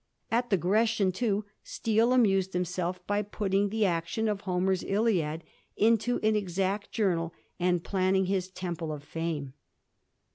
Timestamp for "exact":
6.35-6.91